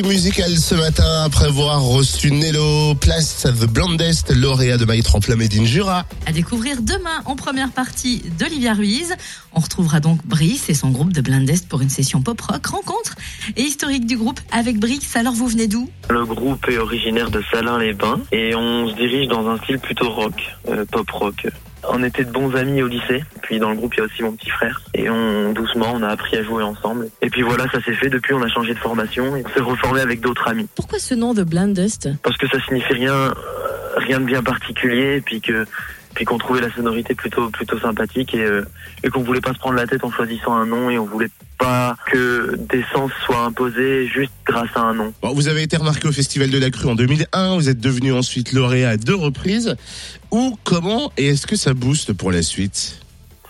[0.00, 5.36] Réveil musical ce matin après avoir reçu Nello, place The Blondest, lauréat de My Tremplin
[5.36, 6.06] Made in Jura.
[6.24, 9.14] À découvrir demain en première partie d'Olivia Ruiz.
[9.52, 13.14] On retrouvera donc Brice et son groupe de Blindest pour une session pop-rock rencontre
[13.56, 15.16] et historique du groupe avec Brice.
[15.16, 15.90] Alors vous venez d'où?
[16.08, 20.34] Le groupe est originaire de Salins-les-Bains et on se dirige dans un style plutôt rock,
[20.70, 21.46] euh, pop-rock.
[21.88, 24.22] On était de bons amis au lycée, puis dans le groupe il y a aussi
[24.22, 27.08] mon petit frère et on doucement on a appris à jouer ensemble.
[27.22, 28.08] Et puis voilà, ça s'est fait.
[28.08, 31.14] Depuis on a changé de formation et on s'est reformé avec d'autres amis Pourquoi ce
[31.14, 33.32] nom de Blindest parce que ça signifie rien,
[33.96, 35.66] rien de bien particulier et puis que
[36.20, 38.62] puis qu'on trouvait la sonorité plutôt plutôt sympathique et, euh,
[39.02, 41.30] et qu'on voulait pas se prendre la tête en choisissant un nom et on voulait
[41.56, 45.14] pas que des sens soient imposés juste grâce à un nom.
[45.22, 48.12] Bon, vous avez été remarqué au Festival de la Crue en 2001, vous êtes devenu
[48.12, 49.76] ensuite lauréat à deux reprises.
[50.30, 53.00] Où, comment et est-ce que ça booste pour la suite?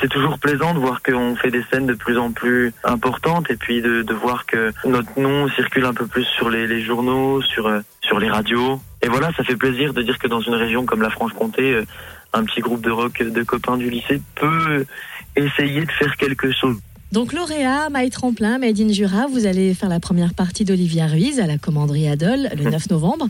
[0.00, 3.56] C'est toujours plaisant de voir qu'on fait des scènes de plus en plus importantes et
[3.56, 7.42] puis de, de voir que notre nom circule un peu plus sur les, les journaux,
[7.42, 7.80] sur, euh,
[8.14, 8.80] sur les radios.
[9.02, 11.84] Et voilà, ça fait plaisir de dire que dans une région comme la Franche-Comté, euh,
[12.32, 14.86] un petit groupe de rock de copains du lycée peut
[15.34, 16.76] essayer de faire quelque chose.
[17.10, 21.40] Donc lauréat, My Tremplin, Made in Jura, vous allez faire la première partie d'Olivia Ruiz
[21.40, 23.26] à la commanderie Adol le 9 novembre.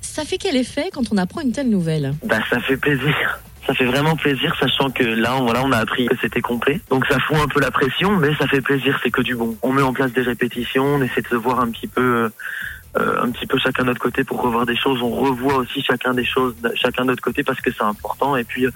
[0.00, 2.14] Ça fait quel effet quand on apprend une telle nouvelle?
[2.24, 3.40] Bah ça fait plaisir.
[3.66, 6.80] Ça fait vraiment plaisir, sachant que là, on, voilà, on a appris que c'était complet.
[6.88, 9.56] Donc ça fout un peu la pression, mais ça fait plaisir, c'est que du bon.
[9.62, 12.24] On met en place des répétitions, on essaie de se voir un petit peu, euh,
[12.24, 12.30] euh,
[12.96, 15.00] un petit peu chacun de notre côté pour revoir des choses.
[15.02, 18.36] On revoit aussi chacun des choses, chacun de notre côté parce que c'est important.
[18.36, 18.70] Et puis, euh,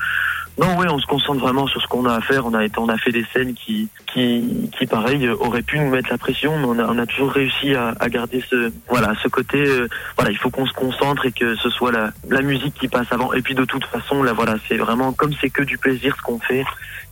[0.59, 2.47] non, oui, on se concentre vraiment sur ce qu'on a à faire.
[2.47, 5.79] On a été, on a fait des scènes qui, qui, qui pareil, euh, auraient pu
[5.79, 8.71] nous mettre la pression, mais on a, on a toujours réussi à, à garder ce,
[8.89, 9.59] voilà, ce côté.
[9.59, 12.89] euh, voilà, il faut qu'on se concentre et que ce soit la, la musique qui
[12.89, 13.33] passe avant.
[13.33, 16.23] Et puis de toute façon, là, voilà, c'est vraiment comme c'est que du plaisir ce
[16.23, 16.65] qu'on fait.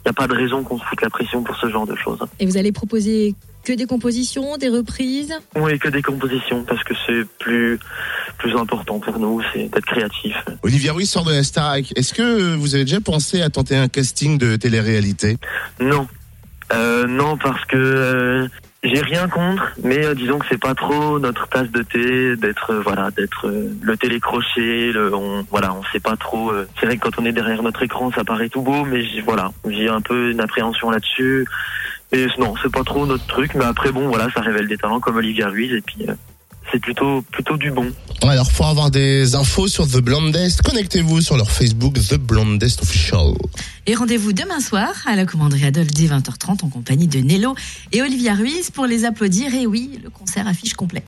[0.03, 1.95] Il n'y a pas de raison qu'on se foute la pression pour ce genre de
[1.97, 2.21] choses.
[2.39, 6.95] Et vous allez proposer que des compositions, des reprises Oui, que des compositions parce que
[7.07, 7.79] c'est plus,
[8.39, 10.35] plus important pour nous, c'est d'être créatif.
[10.63, 11.93] Olivia Ruiz sort de la Starac.
[11.97, 15.37] Est-ce que vous avez déjà pensé à tenter un casting de télé-réalité?
[15.81, 16.07] Non,
[16.73, 18.49] euh, non parce que euh,
[18.83, 22.71] j'ai rien contre, mais euh, disons que c'est pas trop notre tasse de thé d'être
[22.73, 26.51] euh, voilà d'être euh, le télécrochet, le, on voilà on sait pas trop.
[26.51, 29.03] euh, c'est vrai que quand on est derrière notre écran, ça paraît tout beau, mais
[29.27, 31.47] voilà j'ai un peu une appréhension là-dessus.
[32.13, 35.01] Et non, c'est pas trop notre truc, mais après bon voilà ça révèle des talents
[35.01, 36.15] comme Olivia Ruiz et puis euh,
[36.73, 37.93] c'est plutôt plutôt du bon.
[38.23, 43.33] Alors, pour avoir des infos sur The Blondest, connectez-vous sur leur Facebook The Blondest Official.
[43.87, 47.55] Et rendez-vous demain soir à la commanderie Adol dès 20h30 en compagnie de Nello
[47.93, 49.55] et Olivia Ruiz pour les applaudir.
[49.55, 50.99] Et oui, le concert affiche complet.